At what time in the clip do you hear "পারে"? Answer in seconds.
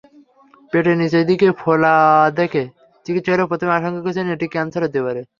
5.05-5.21